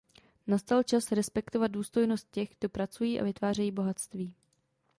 [0.47, 4.33] Nastal čas respektovat důstojnost těch, kdo pracují a vytvářejí bohatství.